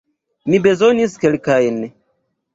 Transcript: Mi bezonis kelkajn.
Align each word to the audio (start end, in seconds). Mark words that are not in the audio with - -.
Mi 0.53 0.59
bezonis 0.67 1.19
kelkajn. 1.25 1.79